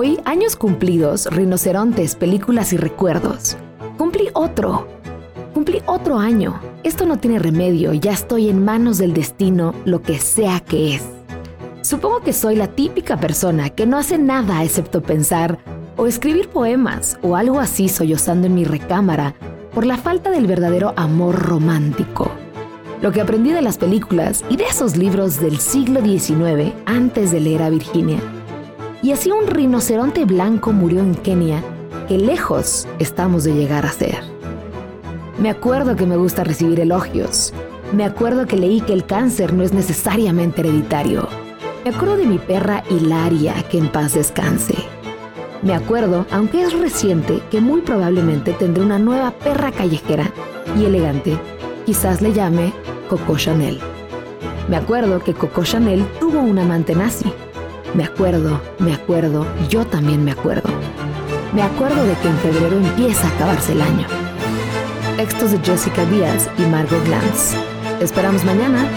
[0.00, 3.58] Años cumplidos, rinocerontes, películas y recuerdos.
[3.98, 4.86] Cumplí otro.
[5.52, 6.58] Cumplí otro año.
[6.84, 11.04] Esto no tiene remedio, ya estoy en manos del destino, lo que sea que es.
[11.82, 15.58] Supongo que soy la típica persona que no hace nada excepto pensar
[15.98, 19.34] o escribir poemas o algo así sollozando en mi recámara
[19.74, 22.30] por la falta del verdadero amor romántico.
[23.02, 27.40] Lo que aprendí de las películas y de esos libros del siglo XIX antes de
[27.40, 28.18] leer a Virginia.
[29.02, 31.62] Y así un rinoceronte blanco murió en Kenia,
[32.06, 34.18] que lejos estamos de llegar a ser.
[35.38, 37.54] Me acuerdo que me gusta recibir elogios.
[37.94, 41.26] Me acuerdo que leí que el cáncer no es necesariamente hereditario.
[41.82, 44.74] Me acuerdo de mi perra Hilaria, que en paz descanse.
[45.62, 50.30] Me acuerdo, aunque es reciente, que muy probablemente tendré una nueva perra callejera
[50.78, 51.38] y elegante.
[51.86, 52.74] Quizás le llame
[53.08, 53.80] Coco Chanel.
[54.68, 57.32] Me acuerdo que Coco Chanel tuvo un amante nazi.
[57.94, 60.70] Me acuerdo, me acuerdo, yo también me acuerdo.
[61.52, 64.06] Me acuerdo de que en febrero empieza a acabarse el año.
[65.16, 67.54] Textos de Jessica Díaz y Margot Glantz.
[68.00, 68.88] esperamos mañana.